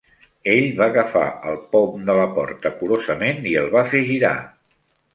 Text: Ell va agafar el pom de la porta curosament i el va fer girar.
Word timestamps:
Ell 0.53 0.71
va 0.79 0.87
agafar 0.93 1.25
el 1.51 1.59
pom 1.77 2.09
de 2.09 2.17
la 2.23 2.25
porta 2.41 2.75
curosament 2.83 3.49
i 3.55 3.57
el 3.65 3.73
va 3.81 3.89
fer 3.97 4.07
girar. 4.13 4.37